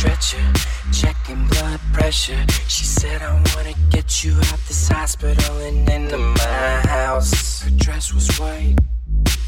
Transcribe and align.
pressure, 0.00 0.52
checking 0.92 1.46
blood 1.48 1.78
pressure. 1.92 2.42
She 2.68 2.84
said, 2.84 3.20
I 3.20 3.34
wanna 3.54 3.74
get 3.90 4.24
you 4.24 4.32
out 4.32 4.58
this 4.66 4.88
hospital 4.88 5.58
and 5.58 5.88
into 5.88 6.16
my 6.16 6.80
house. 6.88 7.62
Her 7.62 7.70
dress 7.70 8.12
was 8.14 8.26
white, 8.38 8.76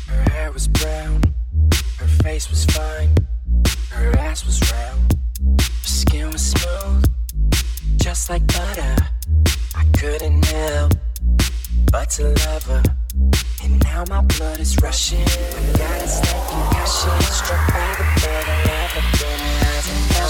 her 0.09 0.31
hair 0.31 0.53
was 0.53 0.69
brown, 0.69 1.23
her 1.99 2.07
face 2.23 2.51
was 2.51 2.67
fine, 2.67 3.15
her 3.91 4.11
ass 4.19 4.45
was 4.45 4.61
round, 4.73 5.17
her 5.49 5.89
skin 5.89 6.31
was 6.31 6.43
smooth, 6.53 7.11
just 7.97 8.29
like 8.29 8.47
butter. 8.47 8.97
I 9.75 9.85
couldn't 9.99 10.45
help 10.45 10.93
but 11.91 12.11
to 12.11 12.29
love 12.47 12.65
her. 12.65 12.83
And 13.63 13.83
now 13.85 14.05
my 14.09 14.21
blood 14.23 14.59
is 14.61 14.77
rushing. 14.83 15.21
I 15.21 15.79
got 15.79 16.03
a 16.03 16.09
snake 16.09 16.47
concussion. 16.51 17.21
Struck 17.33 17.73
by 17.73 17.95
the 17.99 18.05
blood, 18.21 18.45
I 18.49 18.65
never 18.67 19.03
been 19.19 20.12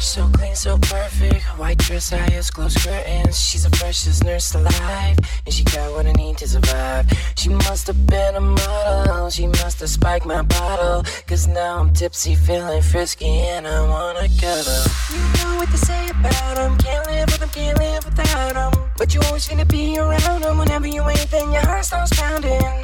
So 0.00 0.28
clean, 0.28 0.54
so 0.54 0.78
perfect. 0.78 1.42
White 1.58 1.78
dress, 1.78 2.12
eyes, 2.12 2.50
closed 2.50 2.78
curtains. 2.78 3.40
She's 3.40 3.64
the 3.64 3.76
freshest 3.76 4.22
nurse 4.22 4.54
alive, 4.54 5.18
and 5.44 5.52
she 5.52 5.64
got 5.64 5.92
what 5.92 6.06
I 6.06 6.12
need 6.12 6.38
to 6.38 6.46
survive. 6.46 7.06
She 7.36 7.48
must 7.48 7.86
have 7.86 8.06
been 8.06 8.36
a 8.36 8.40
model. 8.40 9.30
She 9.30 9.46
must 9.46 9.80
have 9.80 9.88
spiked 9.90 10.26
my 10.26 10.42
bottle. 10.42 11.04
Cause 11.26 11.46
now 11.46 11.78
I'm 11.78 11.92
tipsy, 11.92 12.34
feeling 12.34 12.82
frisky, 12.82 13.26
and 13.26 13.66
I 13.66 13.80
wanna 13.88 14.28
cuddle. 14.40 14.84
You 15.10 15.22
know 15.42 15.56
what 15.56 15.68
they 15.70 15.78
say 15.78 16.08
about 16.10 16.34
about 16.54 16.58
'em. 16.58 16.78
Can't 16.78 17.06
live 17.06 17.26
with 17.32 17.52
can't 17.52 17.78
live 17.78 18.04
without 18.04 18.56
'em. 18.56 18.72
But 18.96 19.14
you 19.14 19.20
always 19.26 19.46
to 19.46 19.64
be 19.64 19.98
around 19.98 20.44
'em. 20.44 20.58
Whenever 20.58 20.86
you 20.86 21.02
ain't, 21.08 21.30
then 21.30 21.52
your 21.52 21.66
heart 21.66 21.84
starts 21.84 22.12
pounding. 22.18 22.83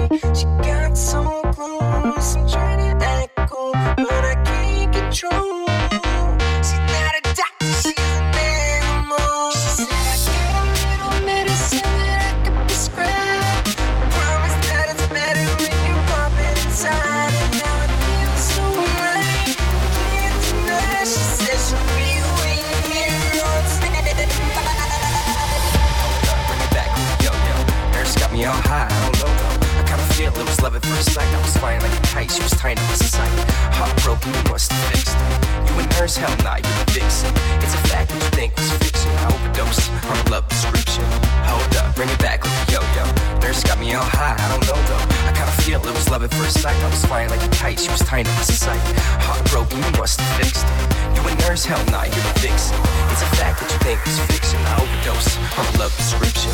All 28.51 28.59
high, 28.67 28.83
I 28.83 28.99
don't 29.07 29.15
know 29.23 29.31
though. 29.31 29.79
I 29.79 29.83
kinda 29.87 30.03
feel 30.11 30.35
it 30.35 30.43
was 30.43 30.59
love 30.59 30.75
at 30.75 30.83
first 30.83 31.13
sight. 31.15 31.23
I 31.23 31.39
was 31.39 31.55
flying 31.55 31.79
like 31.79 31.95
a 31.95 32.03
kite, 32.11 32.31
she 32.35 32.43
was 32.43 32.51
tying 32.51 32.77
up 32.77 32.83
my 32.83 32.99
sight. 32.99 33.31
Heartbroken, 33.79 34.27
you 34.27 34.43
must 34.51 34.73
have 34.75 34.83
fixed 34.91 35.15
it. 35.15 35.71
You 35.71 35.79
a 35.79 35.83
nurse, 35.95 36.19
hell 36.19 36.35
nah, 36.43 36.59
you're 36.59 36.81
a 36.83 36.87
vixen. 36.91 37.31
It's 37.63 37.75
a 37.79 37.81
fact 37.87 38.11
that 38.11 38.19
you 38.19 38.31
think 38.35 38.51
was 38.59 38.67
fiction. 38.83 39.07
I 39.23 39.31
overdosed 39.31 39.87
on 40.03 40.17
a 40.19 40.25
love 40.27 40.43
prescription. 40.51 41.07
Hold 41.47 41.63
up, 41.79 41.95
bring 41.95 42.11
it 42.11 42.19
back 42.19 42.43
like 42.43 42.51
a 42.51 42.75
yo 42.75 42.81
yo. 42.91 43.07
Nurse 43.39 43.63
got 43.63 43.79
me 43.79 43.95
all 43.95 44.03
high, 44.03 44.35
I 44.35 44.45
don't 44.51 44.67
know 44.67 44.79
though. 44.83 45.05
I 45.23 45.31
kinda 45.31 45.55
feel 45.63 45.79
it 45.87 45.95
was 45.95 46.11
love 46.11 46.27
at 46.27 46.33
first 46.35 46.59
sight. 46.59 46.75
I 46.75 46.89
was 46.91 47.05
flying 47.07 47.31
like 47.31 47.43
a 47.47 47.51
kite, 47.55 47.79
she 47.79 47.87
was 47.87 48.03
tying 48.03 48.27
up 48.27 48.35
my 48.35 48.43
sight. 48.43 48.83
Heartbroken, 49.23 49.79
you 49.79 49.91
must 49.95 50.19
have 50.19 50.31
fixed 50.35 50.67
it. 50.67 51.15
You 51.15 51.23
a 51.23 51.31
nurse, 51.47 51.63
hell 51.63 51.79
nah, 51.87 52.03
you're 52.03 52.27
a 52.27 52.35
vixen. 52.43 52.75
It's 53.15 53.23
a 53.23 53.31
fact 53.39 53.63
that 53.63 53.71
you 53.71 53.79
think 53.79 54.03
was 54.03 54.19
fiction. 54.27 54.59
I 54.67 54.75
overdosed 54.83 55.39
on 55.55 55.63
a 55.71 55.73
love 55.79 55.95
prescription. 55.95 56.51